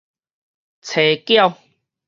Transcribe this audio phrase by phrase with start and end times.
[0.81, 1.53] 炊餃